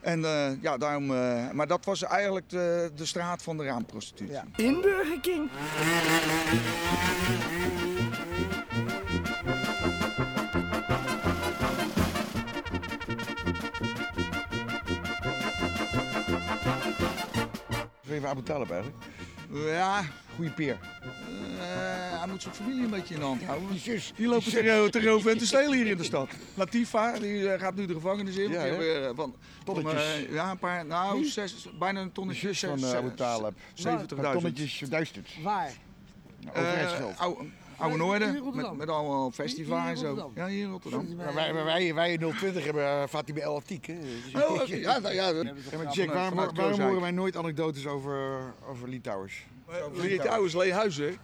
En 0.00 0.24
eh, 0.24 0.62
ja, 0.62 0.76
daarom, 0.78 1.10
eh, 1.14 1.50
maar 1.50 1.66
dat 1.66 1.84
was 1.84 2.02
eigenlijk 2.02 2.48
de, 2.48 2.90
de 2.94 3.06
straat 3.06 3.42
van 3.42 3.56
de 3.56 3.64
raamprostitutie. 3.64 4.32
Ja. 4.34 4.44
In 4.56 4.80
Burger 4.80 5.20
King. 5.20 5.50
Even 18.10 18.28
Abu 18.28 18.42
Talib 18.42 18.70
eigenlijk. 18.70 19.04
Ja, 19.48 20.02
Goeie 20.36 20.50
peer. 20.50 20.78
Moet 22.44 22.54
zijn 22.56 22.66
familie 22.68 22.84
een 22.84 22.90
beetje 23.00 23.14
in 23.14 23.20
de 23.20 23.26
hand 23.26 23.42
houden. 23.44 23.68
Die 23.70 23.78
zus. 23.80 24.12
Die 24.16 24.26
lopen 24.26 24.50
te, 24.50 24.88
te 24.90 25.02
roven 25.04 25.30
en 25.30 25.38
te 25.38 25.46
stelen 25.46 25.72
hier 25.72 25.86
in 25.86 25.96
de 25.96 26.04
stad. 26.04 26.28
Latifa, 26.54 27.18
die 27.18 27.48
eh, 27.52 27.60
gaat 27.60 27.74
nu 27.74 27.86
de 27.86 27.92
gevangenis 27.94 28.36
in. 28.36 28.50
Ja, 28.50 28.60
hebben, 28.60 29.04
eh, 29.08 29.10
van, 29.14 29.34
Tonnetjes. 29.64 30.02
eh, 30.26 30.32
ja, 30.32 30.50
een 30.50 30.58
paar, 30.58 30.86
nou, 30.86 31.24
zes, 31.24 31.68
bijna 31.78 32.00
een 32.00 32.06
De 32.06 32.12
tonnetje. 32.12 32.46
zus 32.52 32.60
van 32.68 32.78
zes- 32.78 32.92
eh, 32.92 32.98
Abu 32.98 33.14
Talib. 33.14 33.52
70.000. 33.74 34.32
Tonnetjes 34.32 34.78
duisterd. 34.88 35.28
Waar? 35.42 35.72
Overheidsgeld. 36.48 37.12
Eh, 37.12 37.20
oude, 37.76 37.96
Noorden, 37.96 38.54
met, 38.54 38.76
met 38.76 38.88
allemaal 38.88 39.30
festivals 39.30 39.80
Hier 39.80 39.88
en 39.90 40.10
in 40.10 40.16
zo. 40.16 40.32
Ja, 40.34 40.46
hier 40.46 40.62
in 40.64 40.70
Rotterdam. 40.70 41.16
Maar 41.16 41.34
wij, 41.34 41.54
wij, 41.54 41.64
wij, 41.64 41.94
wij 41.94 42.12
in 42.12 42.18
020 42.38 42.64
hebben 42.64 42.82
uh, 42.84 43.02
Fatima 43.08 43.38
El 43.40 43.56
Atik. 43.56 43.86
hè. 43.86 43.94
Dus- 44.32 44.42
Oh, 44.42 44.50
oké. 44.54 44.74
ja, 44.74 44.98
nou, 44.98 45.14
ja, 45.14 45.28
Ja, 45.28 45.42
Jack, 45.92 46.12
waarom, 46.12 46.54
waarom 46.54 46.80
horen 46.80 47.00
wij 47.00 47.10
nooit 47.10 47.36
anecdotes 47.36 47.86
over, 47.86 48.40
over 48.68 48.88
Litouwers? 48.88 49.44
Lee 49.92 50.18
Towers, 50.18 50.54
Lee 50.54 50.72
Huizen. 50.72 51.16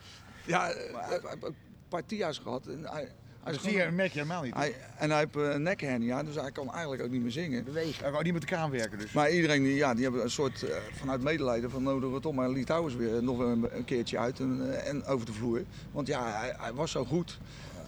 Ja, 0.47 0.71
eh, 0.71 0.95
hij 0.95 1.19
heeft 1.31 1.43
een 1.45 1.55
paar 1.89 2.05
TIA's 2.07 2.39
gehad. 2.39 2.67
En 2.67 2.79
hij, 2.83 2.93
hij 2.93 3.53
is 3.55 3.61
Dat 3.61 3.61
zie 3.61 3.73
je, 3.73 3.79
gewoon- 3.79 3.95
merk 3.95 4.13
je 4.13 4.19
helemaal 4.19 4.43
niet. 4.43 4.55
hij, 4.55 4.75
en 4.99 5.11
hij 5.11 5.19
heeft 5.19 5.37
eh, 5.37 5.55
een 5.55 5.63
nekhernia, 5.63 6.23
dus 6.23 6.35
hij 6.35 6.53
kan 6.53 6.73
eigenlijk 6.73 7.03
ook 7.03 7.11
niet 7.11 7.23
meer 7.23 7.31
zingen. 7.31 7.65
Bewegen. 7.65 8.03
Hij 8.03 8.11
wou 8.13 8.25
niet 8.25 8.33
met 8.33 8.43
de 8.43 8.49
kraan 8.49 8.71
werken 8.71 8.99
dus. 8.99 9.13
Maar 9.13 9.31
iedereen 9.31 9.63
die, 9.63 9.75
ja, 9.75 9.95
die 9.95 10.03
hebben 10.03 10.23
een 10.23 10.31
soort 10.31 10.63
eh, 10.63 10.77
vanuit 10.93 11.23
medelijden 11.23 11.71
van 11.71 11.83
nodig 11.83 12.13
het 12.13 12.27
om 12.27 12.35
maar 12.35 12.49
Lee 12.51 12.65
Towers 12.65 12.95
weer 12.95 13.23
nog 13.23 13.39
een, 13.39 13.69
een 13.77 13.85
keertje 13.85 14.19
uit 14.19 14.41
en, 14.41 14.73
eh, 14.73 14.89
en 14.89 15.05
over 15.05 15.27
de 15.27 15.33
vloer. 15.33 15.63
Want 15.93 16.07
ja, 16.07 16.39
hij, 16.41 16.55
hij 16.59 16.73
was 16.73 16.91
zo 16.91 17.05
goed. 17.05 17.39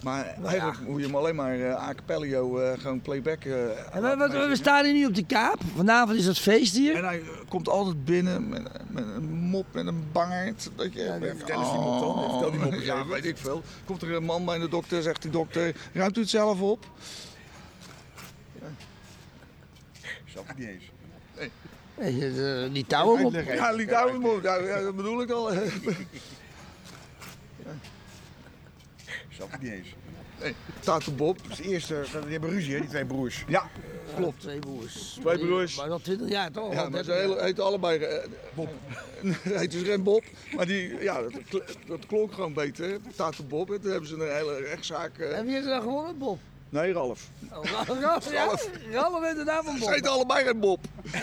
Maar 0.03 0.35
eigenlijk 0.45 0.89
moet 0.89 1.01
je 1.01 1.07
hem 1.07 1.17
alleen 1.17 1.35
maar 1.35 1.61
eh 1.61 1.89
a 1.89 1.95
cappellio 1.95 2.59
eh, 2.59 2.79
gewoon 2.79 3.01
playback 3.01 3.45
eh, 3.45 3.95
En 3.95 4.03
we, 4.03 4.47
we, 4.49 4.57
staan 4.57 4.85
hier 4.85 4.93
nu 4.95 5.07
op 5.07 5.15
de 5.15 5.27
Kaap. 5.27 5.61
Vanavond 5.75 6.19
is 6.19 6.27
het 6.27 6.39
feest 6.39 6.77
hier. 6.77 6.95
En 6.97 7.05
hij 7.05 7.23
komt 7.49 7.69
altijd 7.69 8.05
binnen 8.05 8.49
met, 8.49 8.63
met 8.89 9.05
een 9.05 9.29
mop, 9.29 9.67
met 9.73 9.87
een 9.87 10.05
bangert. 10.13 10.71
Dat 10.77 10.93
je 10.93 11.17
denkt, 11.21 11.49
eens 11.49 11.71
die 11.71 11.81
mop 11.81 12.01
dan. 12.01 12.09
oh. 12.09 12.31
Vertel 12.31 12.51
die 12.51 12.61
mop 12.61 12.73
eens 12.73 12.85
Ja, 12.85 12.95
even. 12.95 13.09
weet 13.09 13.25
ik 13.25 13.37
veel. 13.47 13.63
Komt 13.85 14.03
er 14.03 14.13
een 14.15 14.25
man 14.25 14.45
bij 14.45 14.59
de 14.59 14.69
dokter, 14.69 15.03
zegt 15.03 15.23
die 15.23 15.31
dokter, 15.31 15.75
ruimt 15.93 16.17
u 16.17 16.21
het 16.21 16.31
zelf 16.31 16.61
op? 16.61 16.87
Snap 20.25 20.49
ik 20.49 20.59
niet 20.59 20.69
eens. 20.69 20.91
Nee, 21.99 22.65
eh, 22.65 22.73
die 22.73 22.87
touwen 22.87 23.25
op. 23.25 23.33
Ja, 23.33 24.13
mop, 24.21 24.43
ja, 24.43 24.57
ja, 24.57 24.81
dat 24.81 24.97
bedoel 24.97 25.23
ik 25.23 25.31
al. 25.31 25.51
Snap 29.39 29.53
ik 29.55 29.61
niet 29.63 29.73
eens. 29.73 29.89
Tata 30.81 31.11
Bob. 31.11 31.39
Dat 31.43 31.51
is 31.51 31.57
de 31.57 31.63
eerste, 31.71 32.03
die 32.23 32.31
hebben 32.33 32.51
ruzie 32.51 32.75
hè, 32.75 32.81
die 32.81 32.89
twee 32.89 33.05
broers. 33.05 33.45
Ja, 33.49 33.69
Klopt. 34.17 34.41
Twee 34.41 34.59
broers. 34.59 35.17
Twee 35.21 35.39
broers. 35.39 35.77
Maar 35.77 35.91
al 35.91 35.99
20 36.01 36.29
jaar 36.29 36.51
toch? 36.51 36.73
Ja, 36.73 36.89
maar 36.89 37.05
ze 37.05 37.11
30 37.11 37.15
jaar. 37.15 37.23
hele- 37.23 37.43
heten 37.43 37.65
allebei 37.65 37.99
eh, 37.99 38.25
Bob. 38.55 38.69
Heet 39.43 39.71
dus 39.71 39.83
geen 39.83 40.03
Bob, 40.03 40.23
maar 40.57 40.67
die, 40.67 41.03
ja, 41.03 41.21
dat, 41.23 41.63
dat 41.87 42.07
klonk 42.07 42.33
gewoon 42.35 42.53
beter. 42.53 42.99
Tata 43.17 43.43
Bob, 43.43 43.71
en 43.73 43.81
toen 43.81 43.91
hebben 43.91 44.09
ze 44.09 44.15
een 44.15 44.35
hele 44.35 44.57
rechtszaak. 44.61 45.19
eh, 45.19 45.39
En 45.39 45.45
wie 45.45 45.55
heeft 45.55 45.65
er 45.67 45.71
dan 45.73 45.83
gewonnen? 45.83 46.19
Bob. 46.19 46.39
Nee, 46.69 46.93
Ralf. 46.93 47.29
Oh, 47.53 47.65
Ralf, 47.65 48.01
Ralf, 48.01 48.33
ja? 48.33 48.45
Ralf 48.93 49.23
heeft 49.25 49.37
de 49.37 49.45
naam 49.45 49.65
van 49.65 49.75
Ze 49.75 49.81
Bob. 49.81 49.89
heten 49.91 50.11
allebei 50.11 50.45
geen 50.45 50.61
Bob. 50.61 50.85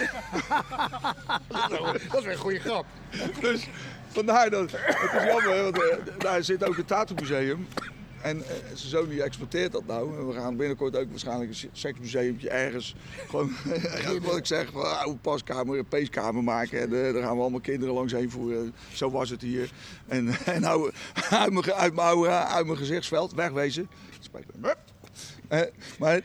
Dat 2.12 2.20
is 2.20 2.24
weer 2.24 2.32
een 2.32 2.38
goede 2.38 2.60
grap. 2.60 2.86
Dus 3.42 3.68
vandaar 4.08 4.50
dat. 4.50 4.72
Het 4.72 5.14
is 5.22 5.24
jammer, 5.28 5.56
hè, 5.56 5.64
want 5.64 5.82
eh, 5.82 5.98
daar 6.18 6.44
zit 6.44 6.64
ook 6.64 6.78
een 6.78 6.86
tattoo 6.86 7.16
museum. 7.20 7.68
En 8.26 8.44
eh, 8.48 8.56
zoon 8.74 9.10
die 9.10 9.24
exploiteert 9.24 9.72
dat 9.72 9.86
nou. 9.86 10.18
En 10.18 10.28
we 10.28 10.34
gaan 10.34 10.58
binnenkort 10.58 10.98
ook 10.98 11.10
waarschijnlijk 11.10 11.50
een 11.50 11.70
seksmuseumtje 11.72 12.50
ergens. 12.50 12.96
Gewoon, 13.30 13.52
ja, 14.04 14.20
wat 14.20 14.38
ik 14.38 14.46
zeg, 14.46 14.72
van, 14.72 14.98
oude 15.00 15.18
paskamer, 15.18 15.78
een 15.78 15.88
peeskamer 15.88 16.44
maken. 16.44 16.80
En 16.80 17.06
eh, 17.06 17.14
daar 17.14 17.24
gaan 17.24 17.36
we 17.36 17.42
allemaal 17.42 17.60
kinderen 17.60 17.94
langs 17.94 18.14
heen 18.14 18.32
voeren. 18.32 18.74
Zo 18.94 19.12
was 19.12 19.30
het 19.30 19.42
hier. 19.42 19.72
En, 20.08 20.28
en 20.46 20.62
nou, 20.62 20.92
uit 21.30 21.52
mijn, 21.54 21.74
uit, 21.74 21.94
mijn, 21.94 22.08
oude- 22.08 22.30
uit 22.30 22.66
mijn 22.66 22.78
gezichtsveld, 22.78 23.34
wegwezen. 23.34 23.90
Eh, 25.48 25.62
maar, 26.00 26.22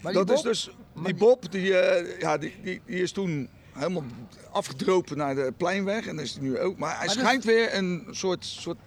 Maar 0.00 0.12
die 0.12 0.24
dat 0.24 0.30
is 0.30 0.42
dus, 0.42 0.70
die 1.04 1.14
Bob, 1.14 1.52
die, 1.52 1.72
ja, 2.18 2.38
die, 2.38 2.54
die, 2.62 2.80
die 2.86 3.02
is 3.02 3.12
toen 3.12 3.48
helemaal 3.72 4.04
afgedropen 4.50 5.16
naar 5.16 5.34
de 5.34 5.52
pleinweg. 5.56 6.06
En 6.06 6.16
dat 6.16 6.24
is 6.24 6.32
hij 6.32 6.42
nu 6.42 6.58
ook. 6.58 6.78
Maar 6.78 6.98
hij 6.98 7.08
schijnt 7.08 7.44
weer 7.44 7.74
een 7.74 8.06
soort, 8.10 8.44
soort 8.44 8.78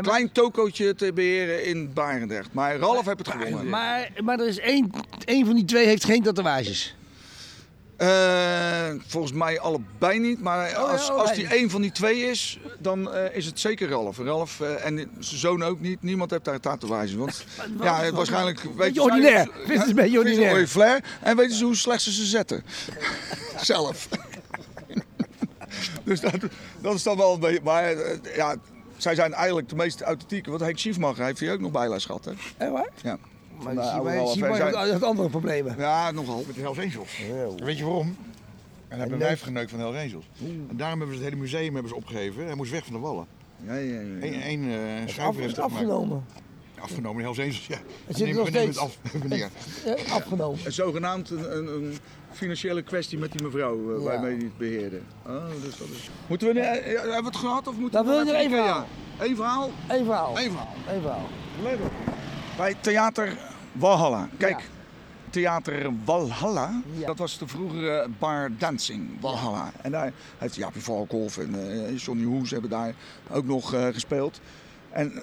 maar- 0.00 0.02
klein 0.02 0.32
tokootje 0.32 0.94
te 0.94 1.12
beheren 1.12 1.64
in 1.64 1.92
Barendrecht. 1.92 2.48
Maar 2.52 2.76
Ralf 2.76 3.04
heeft 3.04 3.18
het 3.18 3.28
gewonnen. 3.28 3.68
Maar, 3.68 4.10
maar 4.24 4.38
er 4.40 4.46
is 4.48 4.58
één, 4.58 4.90
één 5.24 5.46
van 5.46 5.54
die 5.54 5.64
twee 5.64 5.86
heeft 5.86 6.04
geen 6.04 6.22
tatoeages. 6.22 6.94
Eh, 7.96 8.94
volgens 9.06 9.32
mij 9.32 9.60
allebei 9.60 10.18
niet. 10.18 10.40
Maar 10.40 10.74
als, 10.74 11.10
oh, 11.10 11.16
als 11.16 11.28
nee. 11.30 11.38
die 11.38 11.46
één 11.46 11.70
van 11.70 11.80
die 11.80 11.92
twee 11.92 12.20
is, 12.30 12.58
dan 12.78 13.12
eh, 13.12 13.36
is 13.36 13.46
het 13.46 13.60
zeker 13.60 13.88
Ralf. 13.88 14.18
Ralf 14.18 14.60
eh, 14.60 14.84
en 14.86 14.96
zijn 15.18 15.40
zoon 15.40 15.62
ook 15.62 15.80
niet. 15.80 16.02
Niemand 16.02 16.30
heeft 16.30 16.44
daar 16.44 16.60
tatoeages. 16.60 17.14
Want 17.14 17.44
ja, 17.82 18.10
waarschijnlijk 18.10 18.60
weten 18.60 18.76
Beetje 18.76 18.94
zij- 19.02 19.02
ordinair. 19.10 19.48
Vindt 19.64 19.80
het 19.80 19.88
een 19.88 19.94
beetje 19.94 20.18
ordinair. 20.18 20.50
mooie 20.50 20.68
flair. 20.68 21.04
En 21.20 21.36
weten 21.36 21.56
ze 21.56 21.64
hoe 21.64 21.76
slecht 21.76 22.02
ze 22.02 22.12
ze 22.12 22.24
zetten. 22.24 22.64
Zelf. 23.60 24.08
dus 26.04 26.20
dat, 26.20 26.34
dat 26.80 26.94
is 26.94 27.02
dan 27.02 27.16
wel 27.16 27.34
een 27.34 27.40
beetje... 27.40 27.60
Maar 27.62 27.94
ja, 28.36 28.56
zij 29.02 29.14
zijn 29.14 29.32
eigenlijk 29.32 29.68
de 29.68 29.74
meest 29.76 30.00
authentieke. 30.00 30.50
Want 30.50 30.62
Henk 30.62 30.78
Schiefmacher 30.78 31.24
heeft 31.24 31.38
hier 31.40 31.52
ook 31.52 31.60
nog 31.60 31.70
bijles 31.70 32.04
gehad. 32.04 32.24
Hè? 32.24 32.32
Echt 32.58 32.70
waar? 32.70 32.88
Ja. 33.02 33.18
Maar 33.62 33.74
Nou, 33.74 34.26
zijn- 34.38 34.74
had 34.92 35.02
andere 35.02 35.28
problemen. 35.28 35.74
Ja, 35.78 36.10
nogal. 36.10 36.44
Met 36.46 36.54
de 36.54 36.60
Hells 36.60 36.78
Angels. 36.78 37.18
Weet 37.64 37.78
je 37.78 37.84
waarom? 37.84 38.16
En 38.88 38.98
hebben 38.98 39.18
nee. 39.18 39.26
wijf 39.26 39.40
geneukt 39.42 39.70
van 39.70 39.78
de 39.78 39.84
Hells 39.84 39.98
Angels. 40.04 40.24
En 40.68 40.76
daarom 40.76 40.98
hebben 40.98 41.16
ze 41.16 41.22
het 41.22 41.32
hele 41.32 41.42
museum 41.42 41.72
hebben 41.72 41.88
ze 41.88 41.94
opgegeven. 41.96 42.44
Hij 42.46 42.54
moest 42.54 42.70
weg 42.70 42.84
van 42.84 42.92
de 42.92 42.98
wallen. 43.00 43.26
Ja, 43.66 43.74
ja, 43.74 43.80
ja. 44.00 44.00
Eén 44.20 44.42
één, 44.42 44.64
eh, 44.64 45.02
Af, 45.02 45.10
schrijver 45.10 45.38
is 45.40 45.46
heeft 45.46 45.58
afgenomen. 45.58 46.24
Afgenomen, 46.80 47.16
de 47.16 47.22
Hells 47.22 47.38
Angels, 47.38 47.66
ja. 47.66 47.78
Het 48.06 48.16
zit 48.16 48.34
nog 48.34 48.44
we 48.44 48.50
nemen 48.50 48.74
steeds. 48.74 48.94
het 49.02 49.12
af, 49.14 49.22
meneer. 49.28 49.48
Afgenomen. 50.12 50.60
Een 50.64 50.72
zogenaamd 50.72 51.30
een, 51.30 51.56
een, 51.56 51.66
een 51.66 51.98
financiële 52.32 52.82
kwestie 52.82 53.18
met 53.18 53.32
die 53.32 53.42
mevrouw 53.42 53.90
uh, 53.90 53.96
Ja. 53.98 54.02
waarmee 54.04 54.34
hij 54.34 54.44
het 54.44 54.58
beheerde. 54.58 55.00
Oh, 55.26 55.44
dus 55.62 55.76
dat 55.78 55.88
is... 55.88 56.10
Moeten 56.26 56.54
we, 56.54 56.60
eh, 56.60 56.92
ja, 56.92 56.98
hebben 57.00 57.18
we 57.20 57.24
het 57.26 57.36
gehad 57.36 57.66
of 57.68 57.76
moeten 57.76 58.04
Dan 58.04 58.06
wil 58.14 58.18
je 58.18 58.24
nog 58.24 58.34
er 58.34 58.38
één 58.40 58.50
even- 58.52 58.64
verhaal. 58.64 58.86
Eén 59.18 59.36
verhaal? 59.36 59.70
Eén 59.88 60.04
verhaal. 60.04 60.38
Eén 60.38 60.50
verhaal. 60.50 60.74
Eén 60.94 61.00
verhaal. 61.00 61.28
Bij 62.56 62.74
Theater 62.80 63.36
Walhalla. 63.72 64.28
Kijk, 64.38 64.58
Ja. 64.60 64.66
Theater 65.30 65.90
Walhalla, 66.04 66.80
Ja. 66.98 67.06
dat 67.06 67.18
was 67.18 67.38
de 67.38 67.46
vroegere 67.48 68.08
bar 68.18 68.50
Dancing 68.58 69.20
Walhalla. 69.20 69.72
En 69.82 69.90
daar 69.90 70.12
heeft 70.38 70.54
Jaapie 70.54 70.82
Valkhoff 70.82 71.38
en 71.38 71.54
eh, 71.86 71.96
Johnny 71.98 72.24
Hoes 72.24 72.50
hebben 72.50 72.70
daar 72.70 72.94
ook 73.30 73.44
nog 73.44 73.74
eh, 73.74 73.86
gespeeld. 73.86 74.40
En 74.90 75.22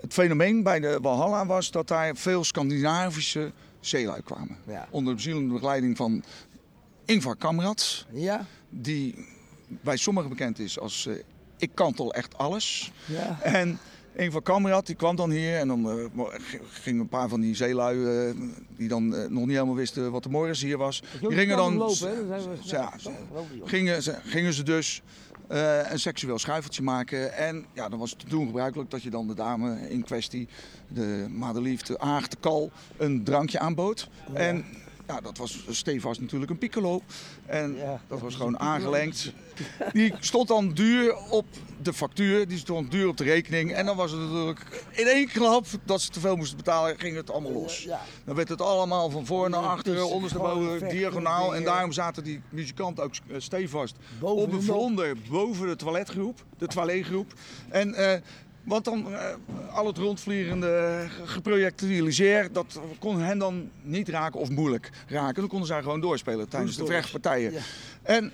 het 0.00 0.12
fenomeen 0.12 0.62
bij 0.62 0.80
de 0.80 0.98
Walhalla 1.02 1.46
was 1.46 1.70
dat 1.70 1.88
daar 1.88 2.16
veel 2.16 2.44
Scandinavische 2.44 3.52
zeelui 3.86 4.20
kwamen. 4.22 4.56
Ja. 4.66 4.88
Onder 4.90 5.10
de 5.10 5.16
bezielende 5.16 5.52
begeleiding 5.52 5.96
van 5.96 6.22
Ingvar 7.04 7.36
Kamrad, 7.36 8.06
Ja? 8.12 8.46
die 8.68 9.26
bij 9.68 9.96
sommigen 9.96 10.28
bekend 10.30 10.58
is 10.58 10.78
als 10.78 11.06
eh, 11.06 11.14
ik 11.58 11.70
kantel 11.74 12.12
echt 12.14 12.38
alles. 12.38 12.92
Ja. 13.06 13.38
En 13.42 13.78
een 14.16 14.32
van 14.32 14.42
Kamrad 14.42 14.86
die 14.86 14.94
kwam 14.96 15.16
dan 15.16 15.30
hier 15.30 15.56
en 15.58 15.68
dan 15.68 15.90
eh, 15.90 16.24
gingen 16.70 17.00
een 17.00 17.08
paar 17.08 17.28
van 17.28 17.40
die 17.40 17.54
zeelui 17.54 18.28
eh, 18.28 18.34
die 18.76 18.88
dan 18.88 19.08
nog 19.08 19.28
niet 19.44 19.48
helemaal 19.54 19.74
wisten 19.74 20.10
wat 20.10 20.22
de 20.22 20.28
morgens 20.28 20.62
hier 20.62 20.78
was. 20.78 21.02
Die 21.20 21.32
gingen 21.32 21.56
dan, 21.56 21.74
lopen, 21.76 22.08
hè? 22.08 22.28
Dan 22.28 22.40
zijn 22.62 22.94
we- 22.94 24.02
ja, 24.02 24.20
gingen 24.24 24.52
ze 24.52 24.62
dus 24.62 25.02
eh, 25.48 25.90
een 25.90 25.98
seksueel 25.98 26.38
schuifeltje 26.38 26.82
maken. 26.82 27.32
En 27.32 27.66
ja, 27.72 27.88
dan 27.88 27.98
was 27.98 28.10
het 28.10 28.28
toen 28.28 28.46
gebruikelijk 28.46 28.90
dat 28.90 29.02
je 29.02 29.10
dan 29.10 29.26
de 29.26 29.34
dame 29.34 29.90
in 29.90 30.04
kwestie, 30.04 30.48
de 30.88 31.26
madeliefde 31.30 31.98
Aag 31.98 32.28
de 32.28 32.36
Kal, 32.40 32.70
een 32.96 33.24
drankje 33.24 33.58
aanbood. 33.58 34.08
En 34.32 34.64
ja, 35.06 35.20
dat 35.20 35.38
was 35.38 35.64
stevast 35.70 36.20
natuurlijk 36.20 36.50
een 36.50 36.58
piccolo. 36.58 37.02
En 37.46 37.76
Ja. 37.76 38.00
dat 38.08 38.20
was 38.20 38.34
gewoon 38.34 38.58
aangelengd. 38.58 39.32
Die 39.92 40.14
stond 40.20 40.48
dan 40.48 40.72
duur 40.72 41.16
op 41.16 41.46
de 41.82 41.92
factuur, 41.92 42.48
die 42.48 42.58
stond 42.58 42.90
duur 42.90 43.08
op 43.08 43.16
de 43.16 43.24
rekening. 43.24 43.72
En 43.72 43.86
dan 43.86 43.96
was 43.96 44.10
het 44.10 44.20
natuurlijk 44.20 44.84
in 44.90 45.06
één 45.06 45.28
klap 45.28 45.66
dat 45.84 46.00
ze 46.00 46.10
te 46.10 46.20
veel 46.20 46.36
moesten 46.36 46.56
betalen, 46.56 46.98
ging 46.98 47.16
het 47.16 47.30
allemaal 47.30 47.52
los. 47.52 47.88
Dan 48.24 48.34
werd 48.34 48.48
het 48.48 48.60
allemaal 48.60 49.10
van 49.10 49.26
voor 49.26 49.50
naar 49.50 49.60
achteren, 49.60 50.04
is 50.04 50.10
ondersteboven, 50.10 50.88
diagonaal. 50.88 51.54
En 51.54 51.64
daarom 51.64 51.92
zaten 51.92 52.24
die 52.24 52.40
muzikanten 52.48 53.04
ook 53.04 53.12
eh, 53.28 53.34
stevast 53.38 53.94
op 54.20 54.52
een 54.52 54.62
vlonder 54.62 55.16
boven 55.30 55.66
de 55.66 55.76
toiletgroep, 55.76 56.44
de 56.58 56.66
toiletgroep. 56.66 57.32
En 57.68 57.94
eh, 57.94 58.20
want 58.66 58.84
dan 58.84 59.14
eh, 59.14 59.34
al 59.72 59.86
het 59.86 59.98
rondvliegende 59.98 61.06
geprojectiliseer, 61.24 62.52
dat 62.52 62.80
kon 62.98 63.20
hen 63.20 63.38
dan 63.38 63.70
niet 63.82 64.08
raken 64.08 64.40
of 64.40 64.48
moeilijk 64.50 64.90
raken. 65.08 65.34
Dan 65.40 65.48
konden 65.48 65.66
zij 65.68 65.82
gewoon 65.82 66.00
doorspelen 66.00 66.48
tijdens 66.48 66.76
de 66.76 66.86
vechtpartijen. 66.86 67.52
Ja. 67.52 67.60
En 68.02 68.32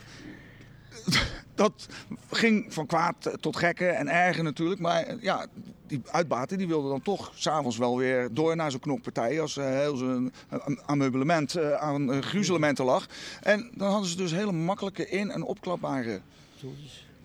dat 1.55 1.87
ging 2.31 2.75
van 2.75 2.87
kwaad 2.87 3.31
tot 3.41 3.57
gekken 3.57 3.97
en 3.97 4.09
erger 4.09 4.45
natuurlijk. 4.45 4.81
Maar 4.81 5.03
eh, 5.03 5.17
ja, 5.23 5.47
die 5.87 6.03
uitbater 6.11 6.59
die 6.59 6.69
wilde 6.69 6.89
dan 6.89 7.03
toch 7.03 7.33
s'avonds 7.35 7.77
wel 7.77 7.97
weer 7.97 8.29
door 8.33 8.57
naar 8.57 8.71
zo'n 8.71 8.81
knokpartij. 8.81 9.41
Als 9.41 9.57
eh, 9.57 9.65
heel 9.65 9.97
zijn 9.97 10.33
eh, 10.49 10.59
ameublement 10.87 11.55
eh, 11.57 11.73
aan 11.73 12.13
eh, 12.13 12.19
gruzelementen 12.21 12.85
lag. 12.85 13.07
En 13.43 13.71
dan 13.75 13.91
hadden 13.91 14.09
ze 14.09 14.17
dus 14.17 14.31
hele 14.33 14.53
makkelijke 14.53 15.09
in- 15.09 15.31
en 15.31 15.43
opklapbare 15.43 16.21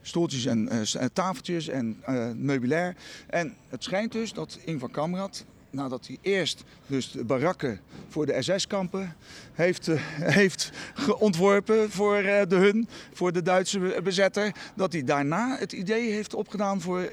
stoeltjes 0.07 0.45
en 0.45 0.69
eh, 0.69 0.95
eh, 0.95 1.05
tafeltjes 1.13 1.67
en 1.67 1.97
eh, 2.05 2.29
meubilair. 2.35 2.95
En 3.27 3.55
het 3.69 3.83
schijnt 3.83 4.11
dus 4.11 4.33
dat 4.33 4.57
Ingvar 4.65 4.89
Kamrad, 4.89 5.45
nadat 5.69 6.07
hij 6.07 6.17
eerst 6.21 6.63
dus 6.87 7.11
de 7.11 7.23
barakken 7.23 7.79
voor 8.07 8.25
de 8.25 8.41
SS-kampen 8.41 9.15
heeft, 9.53 9.87
eh, 9.87 10.01
heeft 10.41 10.71
ontworpen 11.19 11.91
voor 11.91 12.21
de 12.21 12.55
hun, 12.55 12.87
voor 13.13 13.31
de 13.33 13.41
Duitse 13.41 13.79
be- 13.79 13.99
bezetter, 14.03 14.51
dat 14.75 14.93
hij 14.93 15.03
daarna 15.03 15.57
het 15.57 15.71
idee 15.73 16.11
heeft 16.11 16.33
opgedaan 16.33 16.81
voor 16.81 17.11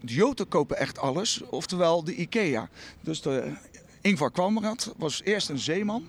idioten 0.00 0.48
kopen 0.48 0.76
echt 0.78 0.98
alles, 0.98 1.42
oftewel 1.50 2.04
de 2.04 2.14
IKEA. 2.14 2.68
Dus 3.00 3.22
de 3.22 3.52
Ingvar 4.00 4.30
Kamrad 4.30 4.94
was 4.96 5.22
eerst 5.22 5.48
een 5.48 5.58
zeeman, 5.58 6.06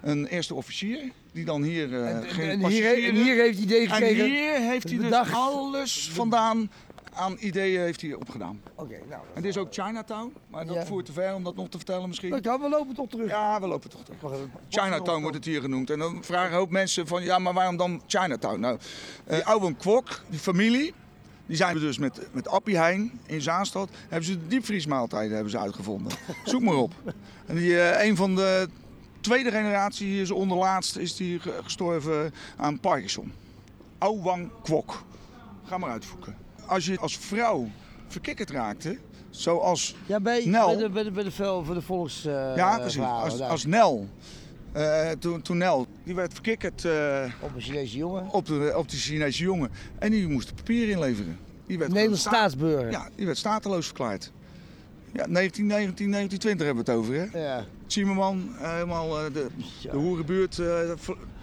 een 0.00 0.26
eerste 0.26 0.54
officier, 0.54 1.12
die 1.32 1.44
dan 1.44 1.62
hier 1.62 1.94
eh 1.94 2.10
En, 2.10 2.24
en, 2.24 2.66
hier, 2.66 3.04
en 3.08 3.14
hier 3.14 3.34
heeft 3.34 3.54
hij 3.56 3.64
idee 3.64 3.80
En 3.80 3.88
gekregen. 3.88 4.24
hier 4.24 4.54
heeft 4.54 4.88
hij 4.90 4.98
dus 4.98 5.32
alles 5.32 6.10
vandaan 6.12 6.70
aan 7.14 7.36
ideeën 7.38 7.80
heeft 7.80 8.00
hij 8.00 8.14
opgedaan. 8.14 8.60
Oké, 8.74 8.98
nou. 9.08 9.22
En 9.34 9.42
dit 9.42 9.50
is 9.50 9.56
ook 9.56 9.72
Chinatown, 9.72 10.32
maar 10.50 10.66
dat 10.66 10.74
Ja. 10.74 10.86
voert 10.86 11.06
te 11.06 11.12
ver 11.12 11.34
om 11.34 11.44
dat 11.44 11.56
nog 11.56 11.68
te 11.68 11.76
vertellen 11.76 12.08
misschien. 12.08 12.30
Dat 12.30 12.40
kan, 12.40 12.60
we 12.60 12.68
lopen 12.68 12.94
toch 12.94 13.08
terug. 13.08 13.28
Ja, 13.30 13.60
we 13.60 13.66
lopen 13.66 13.90
toch 13.90 14.00
terug. 14.04 14.18
Chinatown 14.68 15.20
wordt 15.20 15.36
het 15.36 15.44
hier 15.44 15.60
genoemd. 15.60 15.90
En 15.90 15.98
dan 15.98 16.24
vragen 16.24 16.50
een 16.52 16.56
hoop 16.58 16.70
mensen 16.70 17.06
van, 17.06 17.22
ja, 17.22 17.38
maar 17.38 17.52
waarom 17.52 17.76
dan 17.76 18.02
Chinatown? 18.06 18.60
Nou, 18.60 18.78
die 19.28 19.44
oude 19.44 19.74
Kwok, 19.74 20.20
die 20.28 20.38
familie, 20.38 20.94
die 21.46 21.56
zijn 21.56 21.74
we 21.74 21.80
dus 21.80 21.98
met, 21.98 22.20
met 22.32 22.48
Appie 22.48 22.76
Heijn 22.76 23.20
in 23.26 23.42
Zaanstad, 23.42 23.88
hebben 24.08 24.24
ze 24.24 24.38
de 24.38 24.46
diepvriesmaaltijden 24.46 25.32
hebben 25.34 25.50
ze 25.50 25.58
uitgevonden. 25.58 26.12
Zoek 26.44 26.62
maar 26.62 26.74
op. 26.76 26.92
En 27.46 27.56
die, 27.56 27.80
eh, 27.80 28.06
een 28.08 28.16
van 28.16 28.34
de 28.34 28.68
tweede 29.22 29.50
generatie, 29.50 30.06
hier 30.06 30.22
is 30.22 30.30
onderlaatst, 30.30 30.96
is 30.96 31.16
die 31.16 31.38
ge- 31.40 31.58
gestorven 31.62 32.34
aan 32.56 32.80
Parkinson. 32.80 33.32
Ouwang 33.98 34.50
Kwok. 34.62 35.02
Ga 35.64 35.78
maar 35.78 35.90
uitvoeken. 35.90 36.36
Als 36.66 36.86
je 36.86 36.98
als 36.98 37.16
vrouw 37.16 37.68
verkikkerd 38.08 38.50
raakte, 38.50 38.98
zoals 39.30 39.94
Ja, 40.06 40.20
bij, 40.20 40.44
Nel. 40.46 40.66
bij 40.66 40.76
de, 40.76 40.88
bij 40.90 41.02
de, 41.02 41.10
bij 41.10 41.24
de, 41.24 41.30
voor 41.32 41.74
de 41.74 41.82
volks. 41.82 42.24
eh, 42.24 42.56
ja, 42.56 42.76
precies. 42.78 42.94
verhalen 42.94 43.22
Als, 43.30 43.40
als 43.40 43.64
Nel. 43.64 44.08
eh, 44.72 45.10
toen, 45.10 45.42
toen 45.42 45.56
Nel, 45.58 45.86
die 46.04 46.14
werd 46.14 46.32
verkikkerd 46.32 46.84
eh, 46.84 47.24
Op 47.40 47.54
een 47.54 47.60
Chinese 47.60 47.96
jongen. 47.96 48.28
op, 48.30 48.46
de, 48.46 48.72
op 48.76 48.88
de 48.88 48.96
Chinese 48.96 49.42
jongen. 49.42 49.70
En 49.98 50.10
die 50.10 50.28
moest 50.28 50.54
papier 50.54 50.88
inleveren. 50.88 51.38
Die 51.66 51.78
werd 51.78 51.92
Nederlands 51.92 52.22
staatsburger. 52.22 52.90
Ja, 52.90 53.08
die 53.16 53.26
werd 53.26 53.38
stateloos 53.38 53.86
verklaard. 53.86 54.32
Ja, 55.12 55.24
1919, 55.28 56.10
1920 56.10 56.66
hebben 56.66 56.84
we 56.84 56.90
het 56.90 57.00
over, 57.00 57.14
hè? 57.14 57.44
Ja. 57.52 57.64
Zimmerman, 57.86 58.54
eh, 58.60 58.72
helemaal 58.72 59.18
eh, 59.24 59.32
de, 59.32 59.46
de 59.82 59.96
hoerenbuurt 59.96 60.58
eh, 60.58 60.66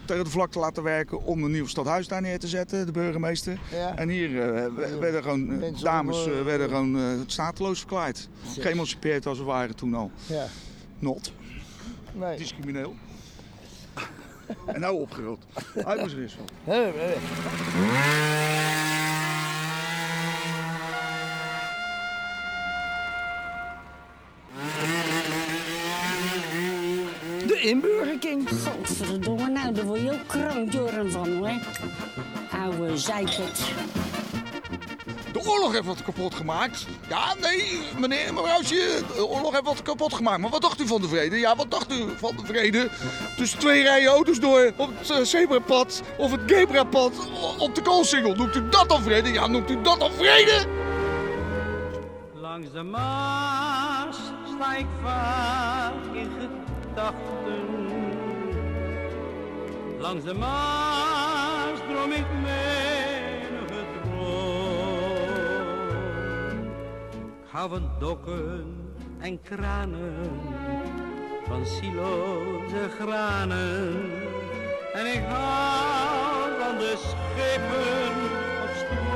tegen 0.04 0.24
de 0.24 0.30
vlakte 0.30 0.58
laten 0.58 0.82
werken 0.82 1.24
om 1.24 1.44
een 1.44 1.50
nieuw 1.50 1.66
stadhuis 1.66 2.08
daar 2.08 2.20
neer 2.20 2.38
te 2.38 2.48
zetten, 2.48 2.86
de 2.86 2.92
burgemeester. 2.92 3.58
Ja. 3.72 3.96
En 3.96 4.08
hier 4.08 4.28
we- 4.74 4.96
werden 5.00 5.22
gewoon, 5.22 5.58
Mensen 5.58 5.84
dames 5.84 6.26
werden 6.44 6.68
gewoon 6.68 6.96
eh, 6.96 7.02
stateloos 7.26 7.78
verklaard. 7.78 8.28
Zeg. 8.54 8.64
Geëmancipeerd 8.64 9.26
als 9.26 9.38
we 9.38 9.44
waren 9.44 9.76
toen 9.76 9.94
al. 9.94 10.10
ja. 10.26 10.46
Not. 10.98 11.32
Nee. 12.12 12.30
Het 12.30 12.40
is 12.40 12.54
crimineel. 12.54 12.94
en 14.66 14.80
nou 14.80 15.00
opgerot. 15.00 15.44
Uit 15.84 15.96
mijn 16.14 16.28
De 27.60 27.66
inburgerking. 27.68 28.48
Godverdomme, 28.48 29.48
nou, 29.48 29.72
daar 29.72 29.84
word 29.84 30.00
je 30.00 30.12
ook 30.12 30.26
krankjoren 30.26 31.10
van, 31.10 31.36
hoor. 31.36 31.50
Oude 32.60 32.98
zeikert. 32.98 33.58
De 35.32 35.48
oorlog 35.48 35.72
heeft 35.72 35.86
wat 35.86 36.02
kapot 36.02 36.34
gemaakt. 36.34 36.86
Ja, 37.08 37.34
nee, 37.40 37.80
meneer, 37.98 38.34
mevrouwtje, 38.34 39.02
de 39.14 39.26
oorlog 39.26 39.52
heeft 39.52 39.64
wat 39.64 39.82
kapot 39.82 40.14
gemaakt. 40.14 40.40
Maar 40.40 40.50
wat 40.50 40.62
dacht 40.62 40.80
u 40.80 40.86
van 40.86 41.00
de 41.00 41.08
vrede? 41.08 41.38
Ja, 41.38 41.56
wat 41.56 41.70
dacht 41.70 41.92
u 41.92 42.04
van 42.16 42.36
de 42.36 42.46
vrede? 42.46 42.88
Tussen 43.36 43.58
twee 43.58 43.82
rijen 43.82 44.10
auto's 44.10 44.40
door 44.40 44.72
op 44.76 44.90
het 44.98 45.10
uh, 45.10 45.24
zebrapad 45.24 46.02
of 46.16 46.30
het 46.30 46.40
gebrapad 46.46 47.12
op 47.58 47.74
de 47.74 47.82
koolsingel. 47.82 48.34
Noemt 48.34 48.56
u 48.56 48.68
dat 48.68 48.88
dan 48.88 49.02
vrede? 49.02 49.32
Ja, 49.32 49.46
noemt 49.46 49.70
u 49.70 49.82
dat 49.82 50.00
dan 50.00 50.12
vrede? 50.12 50.66
Langs 52.34 52.72
de 52.72 52.82
Maas 52.82 54.16
sta 54.54 54.76
ik 54.76 54.86
vaak 55.02 56.14
in 56.14 56.49
gedachten. 56.90 57.68
Langs 59.98 60.24
de 60.24 60.34
Maas 60.34 61.78
droom 61.88 62.12
ik 62.12 62.26
menige 62.42 63.84
droom. 64.02 65.28
Van 67.68 67.90
dokken 67.98 68.64
en 69.18 69.42
kranen, 69.42 70.40
van 71.48 71.66
silo's 71.66 72.72
en 72.72 72.90
granen. 72.90 74.10
En 74.92 75.06
ik 75.06 75.22
hou 75.28 76.50
van 76.60 76.78
de 76.78 76.94
schepen 76.96 78.12
op 78.62 78.70
stroom. 78.74 79.10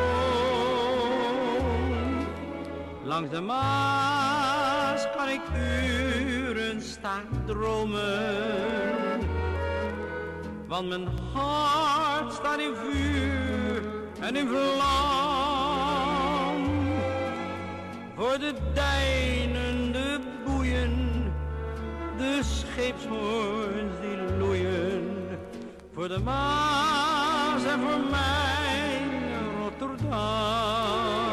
Langs 3.04 3.30
de 3.30 3.40
Maas 3.40 5.10
kan 5.16 5.28
ik 5.28 5.40
uren 6.48 6.82
staan 6.82 7.22
dromen. 7.46 9.20
Want 10.66 10.88
mijn 10.88 11.08
hart 11.32 12.32
staat 12.32 12.58
in 12.58 12.74
vuur 12.74 13.82
en 14.20 14.36
in 14.36 14.48
vlam. 14.48 14.74
Voor 18.16 18.38
de 18.38 18.54
deinende 18.74 20.20
boeien, 20.44 21.32
de 22.16 22.40
scheepshoorns 22.42 24.00
die 24.00 24.36
loeien. 24.38 25.38
Voor 25.92 26.08
de 26.08 26.18
Maas 26.18 27.64
en 27.64 27.80
voor 27.80 28.00
mijn 28.10 29.22
Rotterdam. 29.60 31.23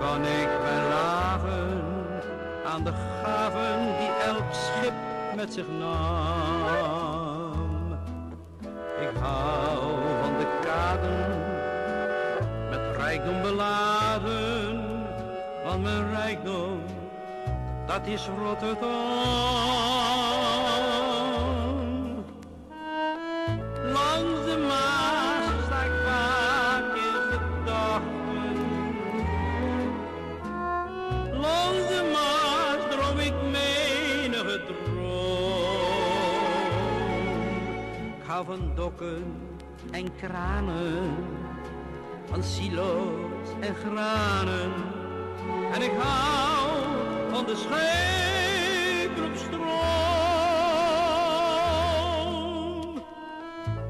Kan 0.00 0.20
ik 0.20 0.48
bij 0.62 0.88
laven. 0.88 1.82
Aan 2.66 2.84
de 2.84 2.92
gaven 2.92 3.96
die 3.98 4.10
elk 4.26 4.52
schip 4.52 4.92
met 5.36 5.52
zich 5.52 5.68
nam. 5.78 7.18
Ik 9.00 9.16
hou 9.20 9.80
van 10.22 10.38
de 10.38 10.46
kaden, 10.64 11.38
met 12.70 12.96
rijkdom 12.96 13.42
beladen. 13.42 14.86
Want 15.64 15.82
mijn 15.82 16.10
rijkdom, 16.10 16.80
dat 17.86 18.06
is 18.06 18.28
Rotterdam. 18.44 19.58
Van 38.48 38.72
dokken 38.74 39.24
en 39.90 40.16
kranen, 40.16 41.14
van 42.24 42.42
silo's 42.42 43.48
en 43.60 43.74
granen. 43.74 44.72
En 45.72 45.82
ik 45.82 45.92
hou 45.98 46.68
van 47.30 47.44
de 47.44 47.56
schepen 47.56 49.24
op 49.24 49.36
stroom. 49.36 49.68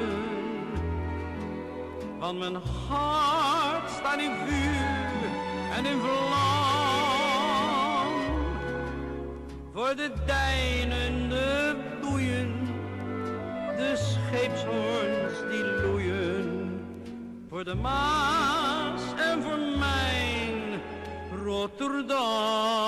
Want 2.19 2.39
mijn 2.39 2.55
hart 2.87 3.89
staat 3.89 4.19
in 4.19 4.31
vuur 4.45 5.29
en 5.77 5.85
in 5.85 5.99
vlam. 5.99 6.50
Voor 9.91 9.99
de 9.99 10.11
deinende 10.25 11.75
boeien, 12.01 12.67
de 13.77 13.93
scheepshoorns 13.95 15.51
die 15.51 15.63
loeien. 15.63 16.79
Voor 17.49 17.63
de 17.63 17.75
Maas 17.75 19.01
en 19.17 19.41
voor 19.41 19.59
mijn 19.59 20.81
Rotterdam. 21.43 22.80